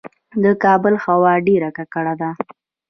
د 0.43 0.45
کابل 0.63 0.93
هوا 1.05 1.33
ډیره 1.47 1.69
ککړه 1.77 2.13
ده 2.21 2.31